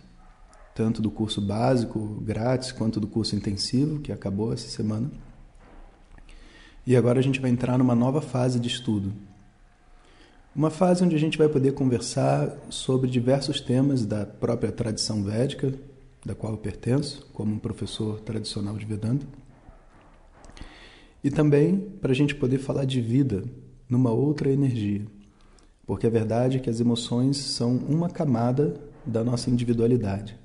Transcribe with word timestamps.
tanto 0.74 1.02
do 1.02 1.10
curso 1.10 1.40
básico 1.40 1.98
grátis 2.22 2.72
quanto 2.72 3.00
do 3.00 3.06
curso 3.06 3.36
intensivo, 3.36 4.00
que 4.00 4.12
acabou 4.12 4.52
essa 4.52 4.68
semana. 4.68 5.10
E 6.86 6.96
agora 6.96 7.18
a 7.18 7.22
gente 7.22 7.40
vai 7.40 7.50
entrar 7.50 7.76
numa 7.78 7.94
nova 7.94 8.20
fase 8.20 8.58
de 8.58 8.68
estudo, 8.68 9.12
uma 10.54 10.70
fase 10.70 11.04
onde 11.04 11.14
a 11.14 11.18
gente 11.18 11.38
vai 11.38 11.48
poder 11.48 11.72
conversar 11.72 12.56
sobre 12.70 13.08
diversos 13.08 13.60
temas 13.60 14.04
da 14.04 14.26
própria 14.26 14.72
tradição 14.72 15.22
védica, 15.22 15.72
da 16.24 16.34
qual 16.34 16.52
eu 16.52 16.58
pertenço, 16.58 17.26
como 17.32 17.54
um 17.54 17.58
professor 17.58 18.20
tradicional 18.20 18.76
de 18.76 18.84
Vedanta. 18.84 19.26
E 21.22 21.30
também 21.30 21.78
para 22.00 22.10
a 22.10 22.14
gente 22.14 22.34
poder 22.34 22.58
falar 22.58 22.84
de 22.84 23.00
vida 23.00 23.44
numa 23.88 24.10
outra 24.10 24.50
energia. 24.50 25.06
Porque 25.86 26.06
a 26.06 26.10
verdade 26.10 26.56
é 26.56 26.60
que 26.60 26.70
as 26.70 26.80
emoções 26.80 27.36
são 27.36 27.76
uma 27.76 28.08
camada 28.08 28.74
da 29.06 29.22
nossa 29.22 29.50
individualidade. 29.50 30.36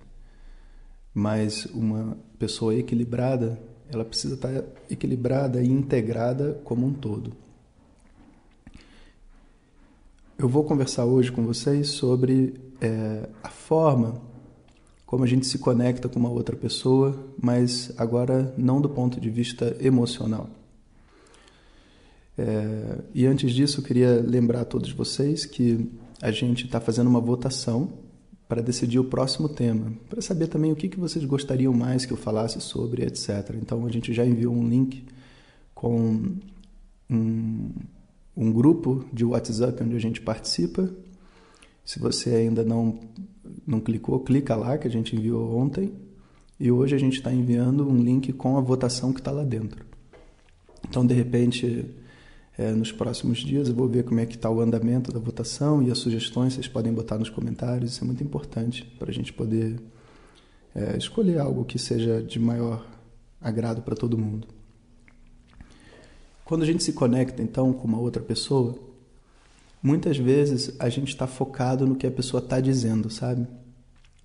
Mas 1.14 1.66
uma 1.67 2.17
pessoa 2.38 2.75
equilibrada, 2.75 3.59
ela 3.92 4.06
precisa 4.06 4.36
estar 4.36 4.52
equilibrada 4.90 5.62
e 5.62 5.67
integrada 5.67 6.59
como 6.64 6.86
um 6.86 6.94
todo. 6.94 7.45
Eu 10.46 10.50
vou 10.50 10.64
conversar 10.64 11.06
hoje 11.06 11.32
com 11.32 11.44
vocês 11.44 11.88
sobre 11.88 12.54
é, 12.80 13.28
a 13.42 13.50
forma 13.50 14.22
como 15.04 15.24
a 15.24 15.28
gente 15.28 15.48
se 15.48 15.58
conecta 15.58 16.08
com 16.08 16.20
uma 16.20 16.30
outra 16.30 16.56
pessoa, 16.56 17.18
mas 17.42 17.92
agora 17.98 18.54
não 18.56 18.80
do 18.80 18.88
ponto 18.88 19.20
de 19.20 19.28
vista 19.28 19.76
emocional. 19.80 20.48
É, 22.38 23.00
e 23.12 23.26
antes 23.26 23.54
disso, 23.54 23.80
eu 23.80 23.84
queria 23.84 24.22
lembrar 24.24 24.62
a 24.62 24.66
todos 24.66 24.92
vocês 24.92 25.47
que 25.47 25.90
a 26.22 26.30
gente 26.30 26.66
está 26.66 26.80
fazendo 26.80 27.08
uma 27.08 27.19
votação 27.19 27.94
para 28.48 28.62
decidir 28.62 29.00
o 29.00 29.06
próximo 29.06 29.50
tema, 29.50 29.94
para 30.08 30.22
saber 30.22 30.46
também 30.46 30.72
o 30.72 30.75
que, 30.75 30.88
que 30.88 31.00
vocês 31.00 31.25
gostariam 31.25 31.74
mais 31.74 32.06
que 32.06 32.14
eu 32.14 32.18
falasse 32.18 32.62
sobre, 32.62 33.03
etc. 33.03 33.56
Então, 33.59 33.84
a 33.84 33.92
gente 33.92 34.14
já 34.14 34.24
enviou 34.24 34.53
um 34.53 34.69
link 34.69 35.06
com 35.74 36.36
um, 37.09 37.72
um 38.35 38.51
grupo 38.51 39.06
de 39.13 39.23
WhatsApp 39.23 39.81
onde 39.84 39.96
a 39.96 40.00
gente 40.00 40.22
participa. 40.22 40.90
Se 41.84 42.00
você 42.00 42.31
ainda 42.31 42.63
não, 42.63 43.00
não 43.66 43.79
clicou, 43.79 44.19
clica 44.19 44.56
lá 44.56 44.78
que 44.78 44.88
a 44.88 44.91
gente 44.91 45.16
enviou 45.16 45.56
ontem. 45.56 45.94
E 46.59 46.72
hoje 46.72 46.95
a 46.95 46.97
gente 46.97 47.18
está 47.18 47.34
enviando 47.34 47.88
um 47.88 47.97
link 48.01 48.31
com 48.34 48.57
a 48.57 48.62
votação 48.62 49.13
que 49.13 49.19
está 49.19 49.31
lá 49.31 49.44
dentro. 49.44 49.85
Então, 50.88 51.06
de 51.06 51.13
repente, 51.13 51.85
é, 52.57 52.72
nos 52.72 52.91
próximos 52.91 53.40
dias 53.40 53.68
eu 53.68 53.75
vou 53.75 53.88
ver 53.88 54.03
como 54.03 54.19
é 54.19 54.25
que 54.25 54.35
está 54.35 54.50
o 54.50 54.62
andamento 54.62 55.12
da 55.12 55.19
votação 55.19 55.84
e 55.84 55.91
as 55.91 55.97
sugestões 55.97 56.53
vocês 56.53 56.68
podem 56.68 56.94
botar 56.94 57.18
nos 57.18 57.29
comentários. 57.29 57.91
Isso 57.91 58.03
é 58.03 58.07
muito 58.07 58.24
importante 58.24 58.85
para 58.97 59.09
a 59.09 59.13
gente 59.13 59.34
poder 59.34 59.79
é, 60.74 60.97
escolher 60.97 61.40
algo 61.40 61.66
que 61.66 61.78
seja 61.78 62.22
de 62.22 62.40
maior 62.40 62.85
agrado 63.41 63.81
para 63.81 63.95
todo 63.95 64.18
mundo. 64.18 64.47
Quando 66.45 66.61
a 66.61 66.66
gente 66.66 66.83
se 66.83 66.94
conecta 66.94 67.41
então 67.41 67.73
com 67.73 67.88
uma 67.88 68.00
outra 68.00 68.22
pessoa, 68.22 68.78
muitas 69.81 70.16
vezes 70.16 70.75
a 70.79 70.88
gente 70.89 71.09
está 71.09 71.25
focado 71.25 71.88
no 71.88 71.95
que 71.95 72.06
a 72.06 72.11
pessoa 72.11 72.41
está 72.41 72.61
dizendo, 72.61 73.09
sabe? 73.09 73.47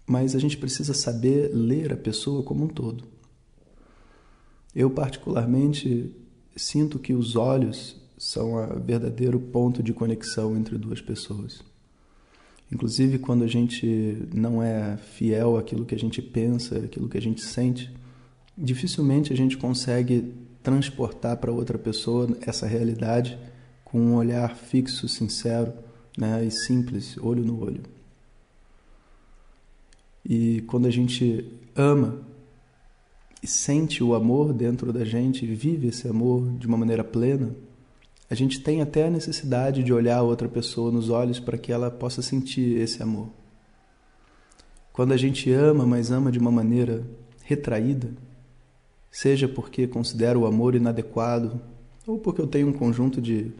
Mas 0.06 0.36
a 0.36 0.38
gente 0.38 0.58
precisa 0.58 0.92
saber 0.92 1.50
ler 1.54 1.94
a 1.94 1.96
pessoa 1.96 2.42
como 2.42 2.64
um 2.64 2.68
todo. 2.68 3.04
Eu, 4.74 4.90
particularmente, 4.90 6.14
sinto 6.54 6.98
que 6.98 7.14
os 7.14 7.36
olhos 7.36 7.96
são 8.18 8.52
o 8.52 8.80
verdadeiro 8.80 9.40
ponto 9.40 9.82
de 9.82 9.94
conexão 9.94 10.54
entre 10.54 10.76
duas 10.76 11.00
pessoas. 11.00 11.62
Inclusive, 12.70 13.18
quando 13.18 13.44
a 13.44 13.48
gente 13.48 14.28
não 14.34 14.62
é 14.62 14.98
fiel 14.98 15.56
àquilo 15.56 15.86
que 15.86 15.94
a 15.94 15.98
gente 15.98 16.20
pensa, 16.20 16.76
àquilo 16.76 17.08
que 17.08 17.16
a 17.16 17.22
gente 17.22 17.40
sente, 17.40 17.90
dificilmente 18.56 19.32
a 19.32 19.36
gente 19.36 19.56
consegue 19.56 20.34
transportar 20.62 21.36
para 21.36 21.52
outra 21.52 21.78
pessoa 21.78 22.28
essa 22.42 22.66
realidade 22.66 23.38
com 23.84 23.98
um 24.00 24.14
olhar 24.14 24.54
fixo, 24.56 25.08
sincero 25.08 25.72
né, 26.16 26.44
e 26.44 26.50
simples, 26.50 27.16
olho 27.18 27.44
no 27.44 27.62
olho. 27.62 27.82
E 30.24 30.62
quando 30.62 30.86
a 30.86 30.90
gente 30.90 31.44
ama 31.74 32.20
e 33.42 33.46
sente 33.46 34.04
o 34.04 34.14
amor 34.14 34.52
dentro 34.52 34.92
da 34.92 35.04
gente, 35.04 35.46
vive 35.46 35.88
esse 35.88 36.06
amor 36.06 36.52
de 36.58 36.66
uma 36.66 36.76
maneira 36.76 37.02
plena, 37.02 37.54
a 38.28 38.34
gente 38.34 38.60
tem 38.60 38.80
até 38.80 39.06
a 39.06 39.10
necessidade 39.10 39.82
de 39.82 39.92
olhar 39.92 40.22
outra 40.22 40.48
pessoa 40.48 40.92
nos 40.92 41.08
olhos 41.08 41.40
para 41.40 41.58
que 41.58 41.72
ela 41.72 41.90
possa 41.90 42.22
sentir 42.22 42.78
esse 42.78 43.02
amor. 43.02 43.28
Quando 44.92 45.12
a 45.12 45.16
gente 45.16 45.50
ama, 45.52 45.84
mas 45.84 46.12
ama 46.12 46.30
de 46.30 46.38
uma 46.38 46.50
maneira 46.52 47.02
retraída, 47.42 48.10
seja 49.10 49.48
porque 49.48 49.86
considero 49.86 50.40
o 50.40 50.46
amor 50.46 50.74
inadequado 50.74 51.60
ou 52.06 52.18
porque 52.18 52.40
eu 52.40 52.46
tenho 52.46 52.68
um 52.68 52.72
conjunto 52.72 53.20
de 53.20 53.52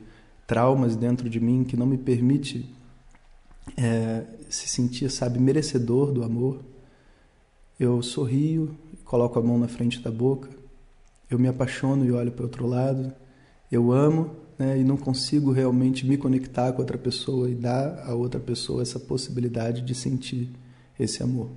traumas 0.47 0.97
dentro 0.97 1.29
de 1.29 1.41
mim 1.41 1.65
que 1.65 1.77
não 1.77 1.87
me 1.87 1.99
permite 1.99 2.69
é, 3.77 4.25
se 4.49 4.69
sentir, 4.69 5.11
sabe, 5.11 5.39
merecedor 5.39 6.13
do 6.13 6.23
amor. 6.23 6.61
Eu 7.79 8.03
sorrio, 8.03 8.77
coloco 9.05 9.39
a 9.39 9.43
mão 9.43 9.59
na 9.59 9.69
frente 9.69 10.01
da 10.01 10.11
boca, 10.11 10.49
eu 11.31 11.39
me 11.39 11.49
apaixono 11.49 12.05
e 12.05 12.13
olho 12.13 12.33
para 12.33 12.45
outro 12.45 12.67
lado, 12.67 13.13
eu 13.71 13.93
amo 13.93 14.37
né, 14.59 14.79
e 14.79 14.85
não 14.85 14.97
consigo 14.97 15.53
realmente 15.53 16.07
me 16.07 16.17
conectar 16.17 16.73
com 16.73 16.81
outra 16.81 16.99
pessoa 16.99 17.49
e 17.49 17.55
dar 17.55 18.05
a 18.07 18.15
outra 18.15 18.41
pessoa 18.41 18.83
essa 18.83 18.99
possibilidade 18.99 19.81
de 19.83 19.95
sentir 19.95 20.51
esse 20.99 21.23
amor. 21.23 21.49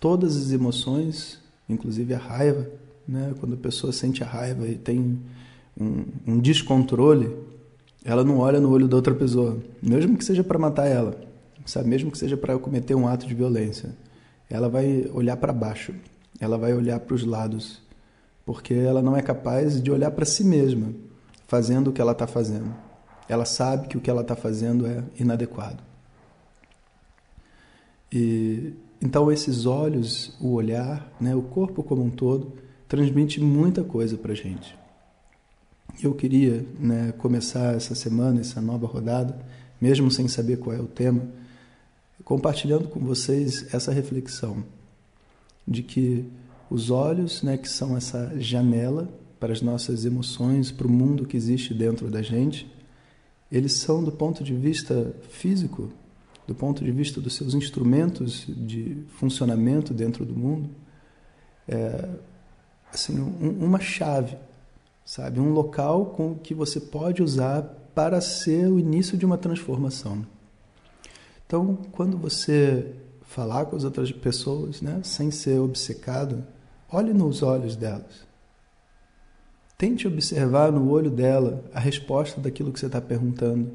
Todas 0.00 0.36
as 0.36 0.50
emoções 0.50 1.38
inclusive 1.72 2.14
a 2.14 2.18
raiva, 2.18 2.68
né? 3.06 3.34
quando 3.38 3.54
a 3.54 3.58
pessoa 3.58 3.92
sente 3.92 4.22
a 4.22 4.26
raiva 4.26 4.66
e 4.66 4.76
tem 4.76 5.20
um, 5.78 6.04
um 6.26 6.38
descontrole, 6.38 7.34
ela 8.04 8.24
não 8.24 8.38
olha 8.38 8.60
no 8.60 8.70
olho 8.70 8.88
da 8.88 8.96
outra 8.96 9.14
pessoa, 9.14 9.58
mesmo 9.82 10.16
que 10.16 10.24
seja 10.24 10.42
para 10.42 10.58
matar 10.58 10.86
ela, 10.86 11.20
sabe? 11.66 11.88
mesmo 11.88 12.10
que 12.10 12.18
seja 12.18 12.36
para 12.36 12.58
cometer 12.58 12.94
um 12.94 13.06
ato 13.06 13.26
de 13.26 13.34
violência. 13.34 13.90
Ela 14.48 14.68
vai 14.68 15.08
olhar 15.12 15.36
para 15.36 15.52
baixo, 15.52 15.94
ela 16.40 16.58
vai 16.58 16.74
olhar 16.74 16.98
para 17.00 17.14
os 17.14 17.24
lados, 17.24 17.80
porque 18.44 18.74
ela 18.74 19.02
não 19.02 19.16
é 19.16 19.22
capaz 19.22 19.80
de 19.82 19.90
olhar 19.90 20.10
para 20.10 20.24
si 20.24 20.42
mesma, 20.42 20.92
fazendo 21.46 21.88
o 21.88 21.92
que 21.92 22.00
ela 22.00 22.12
está 22.12 22.26
fazendo. 22.26 22.74
Ela 23.28 23.44
sabe 23.44 23.86
que 23.86 23.96
o 23.96 24.00
que 24.00 24.10
ela 24.10 24.22
está 24.22 24.34
fazendo 24.34 24.86
é 24.86 25.04
inadequado. 25.18 25.82
E 28.12 28.72
então 29.00 29.30
esses 29.32 29.66
olhos, 29.66 30.36
o 30.40 30.52
olhar, 30.52 31.10
né, 31.20 31.34
o 31.34 31.42
corpo 31.42 31.82
como 31.82 32.02
um 32.02 32.10
todo, 32.10 32.52
transmite 32.86 33.40
muita 33.40 33.82
coisa 33.82 34.16
para 34.16 34.34
gente. 34.34 34.76
Eu 36.02 36.14
queria 36.14 36.64
né, 36.78 37.12
começar 37.12 37.74
essa 37.74 37.94
semana, 37.94 38.40
essa 38.40 38.60
nova 38.60 38.86
rodada, 38.86 39.38
mesmo 39.80 40.10
sem 40.10 40.28
saber 40.28 40.58
qual 40.58 40.76
é 40.76 40.80
o 40.80 40.86
tema, 40.86 41.22
compartilhando 42.24 42.88
com 42.88 43.00
vocês 43.00 43.72
essa 43.74 43.92
reflexão 43.92 44.64
de 45.66 45.82
que 45.82 46.24
Os 46.70 46.88
olhos, 46.88 47.42
né, 47.42 47.56
que 47.56 47.68
são 47.68 47.96
essa 47.96 48.32
janela 48.38 49.08
para 49.40 49.52
as 49.52 49.60
nossas 49.60 50.04
emoções, 50.04 50.70
para 50.70 50.86
o 50.86 50.90
mundo 50.90 51.26
que 51.26 51.36
existe 51.36 51.74
dentro 51.74 52.08
da 52.08 52.22
gente, 52.22 52.70
eles 53.50 53.72
são 53.72 54.04
do 54.04 54.12
ponto 54.12 54.44
de 54.44 54.54
vista 54.54 55.12
físico, 55.30 55.90
do 56.50 56.54
ponto 56.56 56.84
de 56.84 56.90
vista 56.90 57.20
dos 57.20 57.36
seus 57.36 57.54
instrumentos 57.54 58.44
de 58.48 59.04
funcionamento 59.06 59.94
dentro 59.94 60.26
do 60.26 60.34
mundo, 60.34 60.68
é, 61.68 62.08
assim, 62.92 63.20
um, 63.20 63.66
uma 63.66 63.78
chave, 63.78 64.36
sabe, 65.04 65.38
um 65.38 65.52
local 65.52 66.06
com 66.06 66.34
que 66.34 66.52
você 66.52 66.80
pode 66.80 67.22
usar 67.22 67.62
para 67.94 68.20
ser 68.20 68.66
o 68.66 68.80
início 68.80 69.16
de 69.16 69.24
uma 69.24 69.38
transformação. 69.38 70.26
Então, 71.46 71.78
quando 71.92 72.18
você 72.18 72.96
falar 73.22 73.66
com 73.66 73.76
as 73.76 73.84
outras 73.84 74.10
pessoas, 74.10 74.82
né, 74.82 75.02
sem 75.04 75.30
ser 75.30 75.60
obcecado, 75.60 76.44
olhe 76.90 77.14
nos 77.14 77.44
olhos 77.44 77.76
delas. 77.76 78.26
Tente 79.78 80.08
observar 80.08 80.72
no 80.72 80.90
olho 80.90 81.12
dela 81.12 81.64
a 81.72 81.78
resposta 81.78 82.40
daquilo 82.40 82.72
que 82.72 82.80
você 82.80 82.86
está 82.86 83.00
perguntando. 83.00 83.70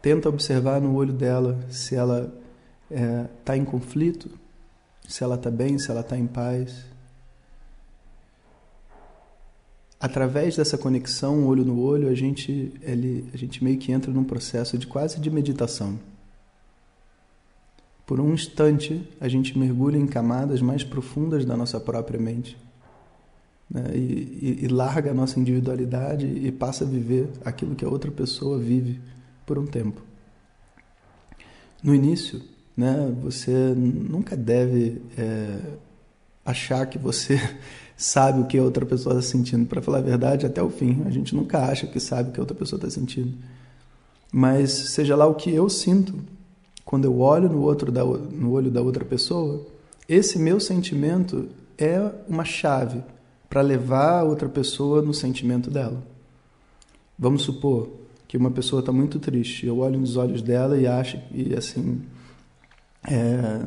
Tenta 0.00 0.28
observar 0.28 0.80
no 0.80 0.94
olho 0.94 1.12
dela 1.12 1.58
se 1.70 1.94
ela 1.94 2.32
está 2.90 3.02
é, 3.02 3.26
tá 3.44 3.56
em 3.56 3.64
conflito, 3.64 4.30
se 5.06 5.24
ela 5.24 5.34
está 5.34 5.50
bem, 5.50 5.78
se 5.78 5.90
ela 5.90 6.00
está 6.00 6.16
em 6.16 6.26
paz. 6.26 6.84
Através 10.00 10.56
dessa 10.56 10.78
conexão 10.78 11.46
olho 11.46 11.64
no 11.64 11.80
olho, 11.80 12.08
a 12.08 12.14
gente, 12.14 12.72
ele, 12.82 13.28
a 13.34 13.36
gente 13.36 13.64
meio 13.64 13.78
que 13.78 13.90
entra 13.90 14.12
num 14.12 14.22
processo 14.22 14.78
de 14.78 14.86
quase 14.86 15.20
de 15.20 15.28
meditação. 15.28 15.98
Por 18.06 18.20
um 18.20 18.32
instante, 18.32 19.06
a 19.20 19.28
gente 19.28 19.58
mergulha 19.58 19.98
em 19.98 20.06
camadas 20.06 20.62
mais 20.62 20.84
profundas 20.84 21.44
da 21.44 21.56
nossa 21.56 21.78
própria 21.80 22.18
mente 22.18 22.56
né? 23.68 23.84
e, 23.94 24.58
e, 24.60 24.64
e 24.64 24.68
larga 24.68 25.10
a 25.10 25.14
nossa 25.14 25.38
individualidade 25.38 26.26
e 26.26 26.50
passa 26.50 26.84
a 26.84 26.86
viver 26.86 27.28
aquilo 27.44 27.74
que 27.74 27.84
a 27.84 27.88
outra 27.88 28.10
pessoa 28.10 28.58
vive 28.58 29.00
por 29.48 29.58
um 29.58 29.66
tempo. 29.66 30.02
No 31.82 31.94
início, 31.94 32.42
né, 32.76 33.10
você 33.22 33.50
nunca 33.74 34.36
deve 34.36 35.00
é, 35.16 35.58
achar 36.44 36.84
que 36.86 36.98
você 36.98 37.40
sabe 37.96 38.42
o 38.42 38.46
que 38.46 38.58
a 38.58 38.62
outra 38.62 38.84
pessoa 38.84 39.18
está 39.18 39.30
sentindo. 39.30 39.66
Para 39.66 39.80
falar 39.80 39.98
a 39.98 40.02
verdade, 40.02 40.44
até 40.44 40.62
o 40.62 40.68
fim, 40.68 41.02
a 41.06 41.10
gente 41.10 41.34
nunca 41.34 41.60
acha 41.60 41.86
que 41.86 41.98
sabe 41.98 42.28
o 42.28 42.32
que 42.32 42.38
a 42.38 42.42
outra 42.42 42.56
pessoa 42.56 42.76
está 42.78 42.90
sentindo. 42.90 43.38
Mas 44.30 44.70
seja 44.70 45.16
lá 45.16 45.26
o 45.26 45.34
que 45.34 45.50
eu 45.50 45.70
sinto, 45.70 46.14
quando 46.84 47.06
eu 47.06 47.18
olho 47.20 47.48
no, 47.48 47.62
outro 47.62 47.90
da, 47.90 48.04
no 48.04 48.52
olho 48.52 48.70
da 48.70 48.82
outra 48.82 49.04
pessoa, 49.04 49.66
esse 50.06 50.38
meu 50.38 50.60
sentimento 50.60 51.48
é 51.78 51.98
uma 52.28 52.44
chave 52.44 53.02
para 53.48 53.62
levar 53.62 54.20
a 54.20 54.24
outra 54.24 54.48
pessoa 54.48 55.00
no 55.00 55.14
sentimento 55.14 55.70
dela. 55.70 56.02
Vamos 57.18 57.42
supor 57.42 58.07
que 58.28 58.36
uma 58.36 58.50
pessoa 58.50 58.80
está 58.80 58.92
muito 58.92 59.18
triste, 59.18 59.66
eu 59.66 59.78
olho 59.78 59.98
nos 59.98 60.16
olhos 60.16 60.42
dela 60.42 60.78
e 60.78 60.86
acho, 60.86 61.18
e 61.32 61.54
assim, 61.54 62.02
é, 63.10 63.62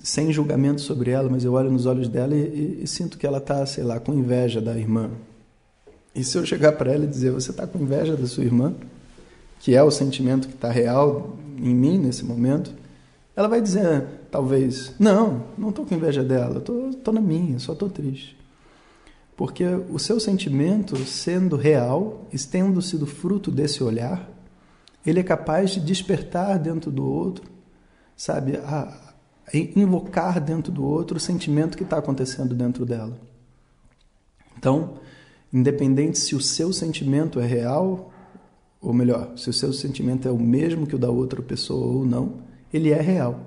sem 0.00 0.32
julgamento 0.32 0.80
sobre 0.80 1.12
ela, 1.12 1.30
mas 1.30 1.44
eu 1.44 1.52
olho 1.54 1.70
nos 1.70 1.86
olhos 1.86 2.08
dela 2.08 2.34
e, 2.34 2.40
e, 2.40 2.80
e 2.82 2.86
sinto 2.86 3.16
que 3.16 3.26
ela 3.26 3.38
está, 3.38 3.64
sei 3.64 3.84
lá, 3.84 3.98
com 3.98 4.12
inveja 4.12 4.60
da 4.60 4.76
irmã. 4.76 5.10
E 6.14 6.24
se 6.24 6.36
eu 6.36 6.44
chegar 6.44 6.72
para 6.72 6.92
ela 6.92 7.04
e 7.04 7.08
dizer, 7.08 7.30
você 7.30 7.52
está 7.52 7.66
com 7.66 7.78
inveja 7.78 8.16
da 8.16 8.26
sua 8.26 8.44
irmã? 8.44 8.74
que 9.60 9.76
é 9.76 9.82
o 9.82 9.90
sentimento 9.90 10.48
que 10.48 10.54
está 10.54 10.70
real 10.70 11.36
em 11.58 11.74
mim 11.74 11.98
nesse 11.98 12.24
momento, 12.24 12.72
ela 13.36 13.46
vai 13.46 13.60
dizer, 13.60 14.04
talvez, 14.30 14.94
não, 14.98 15.44
não 15.56 15.68
estou 15.68 15.84
com 15.84 15.94
inveja 15.94 16.24
dela, 16.24 16.58
estou 16.58 17.14
na 17.14 17.20
minha, 17.20 17.58
só 17.58 17.74
estou 17.74 17.88
triste. 17.88 18.36
Porque 19.40 19.64
o 19.64 19.98
seu 19.98 20.20
sentimento, 20.20 20.98
sendo 21.06 21.56
real, 21.56 22.28
tendo 22.50 22.82
sido 22.82 23.06
fruto 23.06 23.50
desse 23.50 23.82
olhar, 23.82 24.28
ele 25.04 25.18
é 25.18 25.22
capaz 25.22 25.70
de 25.70 25.80
despertar 25.80 26.58
dentro 26.58 26.90
do 26.90 27.06
outro, 27.06 27.50
sabe, 28.14 28.58
a, 28.58 29.14
a 29.46 29.56
invocar 29.56 30.42
dentro 30.42 30.70
do 30.70 30.84
outro 30.84 31.16
o 31.16 31.20
sentimento 31.20 31.78
que 31.78 31.84
está 31.84 31.96
acontecendo 31.96 32.54
dentro 32.54 32.84
dela. 32.84 33.18
Então, 34.58 34.98
independente 35.50 36.18
se 36.18 36.36
o 36.36 36.40
seu 36.42 36.70
sentimento 36.70 37.40
é 37.40 37.46
real 37.46 38.12
ou 38.78 38.92
melhor, 38.92 39.38
se 39.38 39.48
o 39.48 39.54
seu 39.54 39.72
sentimento 39.72 40.28
é 40.28 40.30
o 40.30 40.38
mesmo 40.38 40.86
que 40.86 40.96
o 40.96 40.98
da 40.98 41.08
outra 41.08 41.40
pessoa 41.40 41.86
ou 41.86 42.04
não, 42.04 42.42
ele 42.70 42.90
é 42.90 43.00
real. 43.00 43.40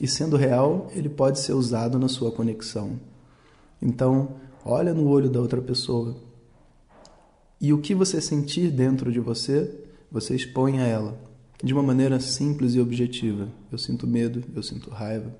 E 0.00 0.08
sendo 0.08 0.34
real, 0.34 0.90
ele 0.94 1.10
pode 1.10 1.40
ser 1.40 1.52
usado 1.52 1.98
na 1.98 2.08
sua 2.08 2.32
conexão. 2.32 2.98
Então, 3.82 4.30
olha 4.66 4.92
no 4.92 5.08
olho 5.08 5.30
da 5.30 5.40
outra 5.40 5.60
pessoa. 5.60 6.16
E 7.60 7.72
o 7.72 7.78
que 7.80 7.94
você 7.94 8.20
sentir 8.20 8.70
dentro 8.70 9.12
de 9.12 9.20
você, 9.20 9.72
você 10.10 10.34
expõe 10.34 10.80
a 10.80 10.86
ela 10.86 11.18
de 11.62 11.72
uma 11.72 11.82
maneira 11.82 12.20
simples 12.20 12.74
e 12.74 12.80
objetiva. 12.80 13.48
Eu 13.72 13.78
sinto 13.78 14.06
medo, 14.06 14.42
eu 14.54 14.62
sinto 14.62 14.90
raiva, 14.90 15.34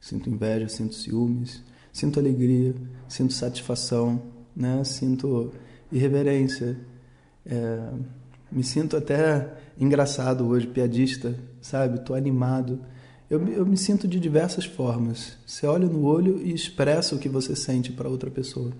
sinto 0.00 0.30
inveja, 0.30 0.68
sinto 0.68 0.94
ciúmes, 0.94 1.62
sinto 1.92 2.18
alegria, 2.18 2.74
sinto 3.08 3.32
satisfação, 3.32 4.22
né? 4.56 4.82
sinto 4.84 5.52
irreverência. 5.92 6.78
É 7.44 7.92
me 8.50 8.64
sinto 8.64 8.96
até 8.96 9.54
engraçado 9.78 10.46
hoje, 10.46 10.66
piadista, 10.66 11.38
sabe? 11.60 11.98
Estou 11.98 12.16
animado. 12.16 12.80
Eu, 13.30 13.46
eu 13.48 13.66
me 13.66 13.76
sinto 13.76 14.08
de 14.08 14.18
diversas 14.18 14.64
formas. 14.64 15.36
Você 15.46 15.66
olha 15.66 15.86
no 15.86 16.04
olho 16.04 16.40
e 16.42 16.52
expressa 16.52 17.14
o 17.14 17.18
que 17.18 17.28
você 17.28 17.54
sente 17.54 17.92
para 17.92 18.08
outra 18.08 18.30
pessoa. 18.30 18.72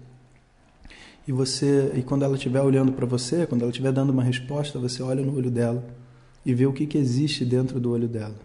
E 1.27 1.33
você, 1.33 1.93
e 1.95 2.03
quando 2.03 2.25
ela 2.25 2.37
estiver 2.37 2.63
olhando 2.63 2.93
para 2.93 3.05
você, 3.05 3.47
quando 3.47 3.61
ela 3.61 3.71
estiver 3.71 3.93
dando 3.93 4.11
uma 4.11 4.23
resposta, 4.23 4.79
você 4.79 5.03
olha 5.03 5.23
no 5.23 5.37
olho 5.37 5.51
dela 5.51 5.85
e 6.47 6.55
vê 6.55 6.65
o 6.65 6.73
que, 6.73 6.87
que 6.87 6.97
existe 6.97 7.45
dentro 7.45 7.79
do 7.79 7.91
olho 7.91 8.09
dela. 8.09 8.37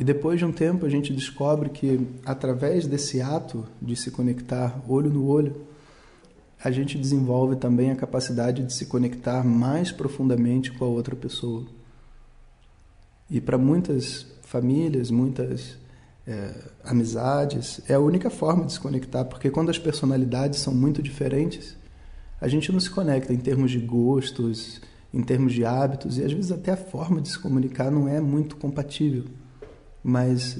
E 0.00 0.02
depois 0.02 0.40
de 0.40 0.44
um 0.44 0.50
tempo 0.50 0.84
a 0.84 0.88
gente 0.88 1.12
descobre 1.12 1.70
que 1.70 2.04
através 2.24 2.84
desse 2.86 3.20
ato 3.20 3.64
de 3.80 3.94
se 3.94 4.10
conectar 4.10 4.82
olho 4.88 5.08
no 5.08 5.26
olho, 5.26 5.54
a 6.62 6.72
gente 6.72 6.98
desenvolve 6.98 7.54
também 7.54 7.92
a 7.92 7.96
capacidade 7.96 8.64
de 8.64 8.72
se 8.72 8.86
conectar 8.86 9.44
mais 9.44 9.92
profundamente 9.92 10.72
com 10.72 10.84
a 10.84 10.88
outra 10.88 11.14
pessoa. 11.14 11.64
E 13.30 13.40
para 13.40 13.58
muitas 13.58 14.26
famílias, 14.42 15.10
muitas 15.10 15.76
é, 16.26 16.54
amizades, 16.84 17.80
é 17.88 17.94
a 17.94 18.00
única 18.00 18.30
forma 18.30 18.64
de 18.64 18.72
se 18.72 18.80
conectar, 18.80 19.24
porque 19.24 19.50
quando 19.50 19.70
as 19.70 19.78
personalidades 19.78 20.60
são 20.60 20.74
muito 20.74 21.02
diferentes, 21.02 21.76
a 22.40 22.48
gente 22.48 22.70
não 22.70 22.80
se 22.80 22.90
conecta 22.90 23.32
em 23.32 23.38
termos 23.38 23.70
de 23.70 23.78
gostos, 23.78 24.80
em 25.12 25.22
termos 25.22 25.52
de 25.52 25.64
hábitos, 25.64 26.18
e 26.18 26.24
às 26.24 26.32
vezes 26.32 26.52
até 26.52 26.72
a 26.72 26.76
forma 26.76 27.20
de 27.20 27.28
se 27.28 27.38
comunicar 27.38 27.90
não 27.90 28.08
é 28.08 28.20
muito 28.20 28.56
compatível. 28.56 29.24
Mas 30.02 30.58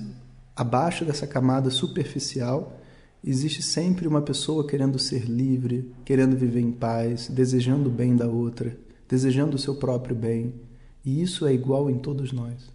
abaixo 0.54 1.04
dessa 1.04 1.26
camada 1.26 1.70
superficial, 1.70 2.80
existe 3.22 3.62
sempre 3.62 4.08
uma 4.08 4.22
pessoa 4.22 4.66
querendo 4.66 4.98
ser 4.98 5.24
livre, 5.24 5.92
querendo 6.04 6.36
viver 6.36 6.60
em 6.60 6.72
paz, 6.72 7.28
desejando 7.28 7.88
o 7.88 7.92
bem 7.92 8.16
da 8.16 8.26
outra, 8.26 8.76
desejando 9.08 9.56
o 9.56 9.58
seu 9.58 9.74
próprio 9.74 10.16
bem. 10.16 10.54
E 11.06 11.22
isso 11.22 11.46
é 11.46 11.54
igual 11.54 11.88
em 11.88 12.00
todos 12.00 12.32
nós. 12.32 12.68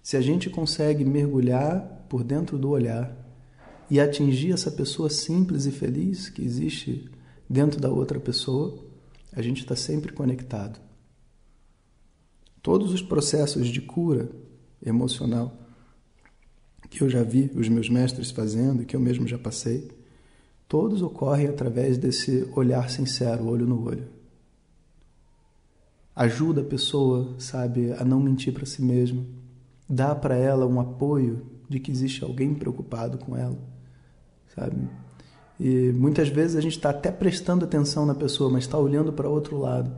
Se 0.00 0.16
a 0.16 0.20
gente 0.20 0.48
consegue 0.48 1.04
mergulhar 1.04 2.06
por 2.08 2.22
dentro 2.22 2.56
do 2.56 2.70
olhar 2.70 3.12
e 3.90 3.98
atingir 3.98 4.52
essa 4.52 4.70
pessoa 4.70 5.10
simples 5.10 5.66
e 5.66 5.72
feliz 5.72 6.30
que 6.30 6.40
existe 6.40 7.10
dentro 7.50 7.80
da 7.80 7.90
outra 7.90 8.20
pessoa, 8.20 8.78
a 9.32 9.42
gente 9.42 9.62
está 9.62 9.74
sempre 9.74 10.12
conectado. 10.12 10.80
Todos 12.62 12.92
os 12.92 13.02
processos 13.02 13.66
de 13.66 13.80
cura 13.80 14.30
emocional 14.80 15.58
que 16.88 17.02
eu 17.02 17.10
já 17.10 17.24
vi 17.24 17.50
os 17.54 17.68
meus 17.68 17.88
mestres 17.88 18.30
fazendo 18.30 18.84
que 18.86 18.94
eu 18.94 19.00
mesmo 19.00 19.26
já 19.26 19.38
passei, 19.38 19.90
todos 20.68 21.02
ocorrem 21.02 21.48
através 21.48 21.98
desse 21.98 22.48
olhar 22.54 22.88
sincero, 22.88 23.46
olho 23.46 23.66
no 23.66 23.84
olho. 23.84 24.17
Ajuda 26.18 26.62
a 26.62 26.64
pessoa, 26.64 27.36
sabe, 27.38 27.92
a 27.92 28.04
não 28.04 28.18
mentir 28.18 28.52
para 28.52 28.66
si 28.66 28.82
mesma, 28.82 29.24
dá 29.88 30.16
para 30.16 30.34
ela 30.34 30.66
um 30.66 30.80
apoio 30.80 31.46
de 31.68 31.78
que 31.78 31.92
existe 31.92 32.24
alguém 32.24 32.54
preocupado 32.54 33.18
com 33.18 33.36
ela, 33.36 33.56
sabe? 34.52 34.88
E 35.60 35.92
muitas 35.92 36.28
vezes 36.28 36.56
a 36.56 36.60
gente 36.60 36.72
está 36.72 36.90
até 36.90 37.12
prestando 37.12 37.64
atenção 37.64 38.04
na 38.04 38.16
pessoa, 38.16 38.50
mas 38.50 38.64
está 38.64 38.76
olhando 38.76 39.12
para 39.12 39.28
outro 39.28 39.56
lado. 39.58 39.92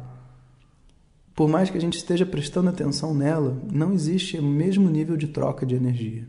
Por 1.35 1.49
mais 1.49 1.71
que 1.71 1.79
a 1.79 1.81
gente 1.81 1.97
esteja 1.97 2.27
prestando 2.27 2.69
atenção 2.69 3.15
nela, 3.15 3.57
não 3.73 3.95
existe 3.95 4.39
o 4.39 4.43
mesmo 4.43 4.91
nível 4.91 5.17
de 5.17 5.27
troca 5.27 5.65
de 5.65 5.75
energia. 5.75 6.29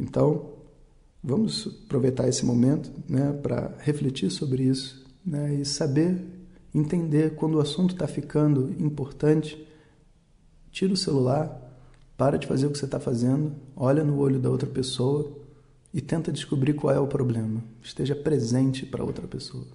Então, 0.00 0.50
vamos 1.22 1.80
aproveitar 1.84 2.26
esse 2.26 2.44
momento 2.44 2.90
né, 3.08 3.32
para 3.40 3.72
refletir 3.78 4.32
sobre 4.32 4.64
isso 4.64 5.06
né, 5.24 5.54
e 5.54 5.64
saber 5.64 6.41
entender 6.74 7.34
quando 7.34 7.56
o 7.56 7.60
assunto 7.60 7.94
está 7.94 8.06
ficando 8.06 8.74
importante. 8.78 9.66
Tira 10.70 10.92
o 10.92 10.96
celular, 10.96 11.60
para 12.16 12.38
de 12.38 12.46
fazer 12.46 12.66
o 12.66 12.70
que 12.70 12.78
você 12.78 12.84
está 12.84 13.00
fazendo, 13.00 13.52
olha 13.76 14.04
no 14.04 14.18
olho 14.18 14.38
da 14.38 14.50
outra 14.50 14.68
pessoa 14.68 15.36
e 15.92 16.00
tenta 16.00 16.32
descobrir 16.32 16.74
qual 16.74 16.94
é 16.94 16.98
o 16.98 17.06
problema. 17.06 17.62
Esteja 17.82 18.14
presente 18.14 18.86
para 18.86 19.04
outra 19.04 19.26
pessoa. 19.26 19.66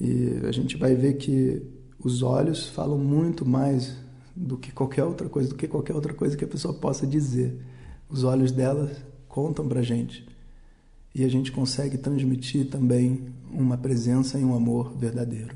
E 0.00 0.40
a 0.46 0.52
gente 0.52 0.76
vai 0.76 0.94
ver 0.94 1.14
que 1.14 1.62
os 1.98 2.22
olhos 2.22 2.68
falam 2.68 2.98
muito 2.98 3.46
mais 3.46 3.96
do 4.36 4.56
que 4.56 4.72
qualquer 4.72 5.04
outra 5.04 5.28
coisa, 5.28 5.48
do 5.48 5.54
que 5.54 5.68
qualquer 5.68 5.94
outra 5.94 6.12
coisa 6.12 6.36
que 6.36 6.44
a 6.44 6.48
pessoa 6.48 6.74
possa 6.74 7.06
dizer. 7.06 7.60
Os 8.08 8.24
olhos 8.24 8.52
dela 8.52 8.90
contam 9.28 9.66
para 9.66 9.82
gente. 9.82 10.26
E 11.14 11.24
a 11.24 11.28
gente 11.28 11.52
consegue 11.52 11.96
transmitir 11.96 12.68
também 12.68 13.26
uma 13.52 13.78
presença 13.78 14.36
e 14.38 14.44
um 14.44 14.54
amor 14.54 14.94
verdadeiro. 14.96 15.54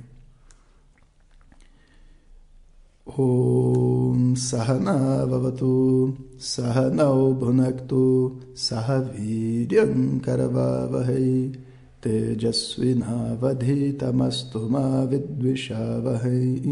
Om 3.05 4.37
Sahana 4.37 5.27
Vavatu 5.27 6.17
Sahanau 6.39 7.35
Bhunaktu 7.35 8.39
Sahaviryam 8.55 10.21
Karavavahai 10.21 11.53
Tejasvinavadhitamastu 12.01 14.71
Ma 14.71 15.05
Vidvishavahai 15.07 16.63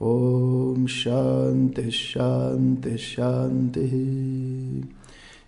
Om 0.00 0.86
Shanti 0.86 1.90
Shanti 1.90 2.96
Shanti 2.96 4.84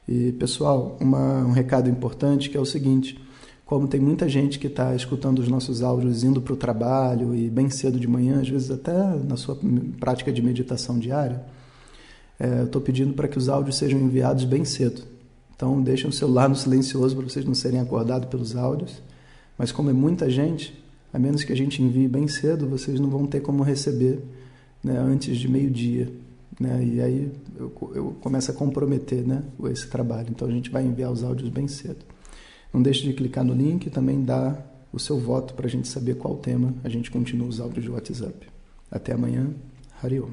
E 0.08 0.32
pessoal, 0.32 0.96
uma, 1.00 1.44
um 1.44 1.52
recado 1.52 1.90
importante 1.90 2.48
que 2.48 2.56
é 2.56 2.60
o 2.60 2.64
seguinte 2.64 3.20
como 3.68 3.86
tem 3.86 4.00
muita 4.00 4.26
gente 4.26 4.58
que 4.58 4.66
está 4.66 4.94
escutando 4.94 5.40
os 5.40 5.48
nossos 5.48 5.82
áudios 5.82 6.24
indo 6.24 6.40
para 6.40 6.54
o 6.54 6.56
trabalho 6.56 7.34
e 7.34 7.50
bem 7.50 7.68
cedo 7.68 8.00
de 8.00 8.08
manhã, 8.08 8.40
às 8.40 8.48
vezes 8.48 8.70
até 8.70 8.94
na 8.94 9.36
sua 9.36 9.58
prática 10.00 10.32
de 10.32 10.40
meditação 10.40 10.98
diária, 10.98 11.44
é, 12.40 12.60
eu 12.60 12.64
estou 12.64 12.80
pedindo 12.80 13.12
para 13.12 13.28
que 13.28 13.36
os 13.36 13.46
áudios 13.46 13.76
sejam 13.76 14.00
enviados 14.00 14.44
bem 14.44 14.64
cedo. 14.64 15.02
Então 15.54 15.82
deixem 15.82 16.08
o 16.08 16.12
celular 16.12 16.48
no 16.48 16.56
silencioso 16.56 17.14
para 17.14 17.28
vocês 17.28 17.44
não 17.44 17.52
serem 17.52 17.78
acordados 17.78 18.30
pelos 18.30 18.56
áudios. 18.56 19.02
Mas 19.58 19.70
como 19.70 19.90
é 19.90 19.92
muita 19.92 20.30
gente, 20.30 20.82
a 21.12 21.18
menos 21.18 21.44
que 21.44 21.52
a 21.52 21.56
gente 21.56 21.82
envie 21.82 22.08
bem 22.08 22.26
cedo, 22.26 22.66
vocês 22.66 22.98
não 22.98 23.10
vão 23.10 23.26
ter 23.26 23.40
como 23.40 23.62
receber 23.62 24.18
né, 24.82 24.96
antes 24.98 25.36
de 25.36 25.46
meio-dia. 25.46 26.10
Né? 26.58 26.84
E 26.84 27.00
aí 27.00 27.32
eu, 27.58 27.72
eu 27.94 28.16
começo 28.20 28.50
a 28.50 28.54
comprometer 28.54 29.26
né, 29.26 29.42
esse 29.70 29.88
trabalho. 29.88 30.28
Então 30.30 30.48
a 30.48 30.50
gente 30.50 30.70
vai 30.70 30.84
enviar 30.84 31.10
os 31.10 31.22
áudios 31.22 31.48
bem 31.48 31.68
cedo. 31.68 32.04
Não 32.72 32.82
deixe 32.82 33.02
de 33.02 33.12
clicar 33.12 33.44
no 33.44 33.54
link 33.54 33.86
e 33.86 33.90
também 33.90 34.22
dar 34.22 34.66
o 34.92 34.98
seu 34.98 35.18
voto 35.18 35.54
para 35.54 35.66
a 35.66 35.70
gente 35.70 35.88
saber 35.88 36.16
qual 36.16 36.36
tema 36.36 36.74
a 36.82 36.88
gente 36.88 37.10
continua 37.10 37.48
os 37.48 37.60
áudios 37.60 37.84
de 37.84 37.90
WhatsApp. 37.90 38.48
Até 38.90 39.12
amanhã. 39.12 39.50
Hariom. 40.02 40.30